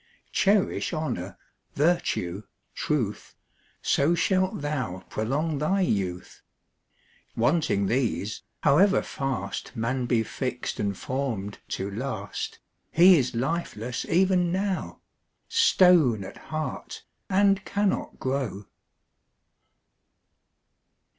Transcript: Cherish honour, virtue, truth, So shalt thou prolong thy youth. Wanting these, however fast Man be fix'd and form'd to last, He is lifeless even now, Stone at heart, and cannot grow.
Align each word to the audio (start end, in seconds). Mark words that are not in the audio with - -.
Cherish 0.31 0.95
honour, 0.95 1.37
virtue, 1.75 2.41
truth, 2.73 3.35
So 3.83 4.15
shalt 4.15 4.61
thou 4.61 5.05
prolong 5.11 5.59
thy 5.59 5.81
youth. 5.81 6.41
Wanting 7.35 7.85
these, 7.85 8.41
however 8.63 9.03
fast 9.03 9.75
Man 9.75 10.07
be 10.07 10.23
fix'd 10.23 10.79
and 10.79 10.97
form'd 10.97 11.59
to 11.67 11.91
last, 11.91 12.57
He 12.91 13.15
is 13.19 13.35
lifeless 13.35 14.03
even 14.05 14.51
now, 14.51 15.01
Stone 15.47 16.23
at 16.23 16.37
heart, 16.49 17.03
and 17.29 17.63
cannot 17.63 18.17
grow. 18.19 18.65